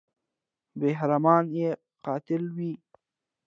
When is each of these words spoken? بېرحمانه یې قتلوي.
بېرحمانه 0.79 1.51
یې 1.57 1.69
قتلوي. 2.05 2.73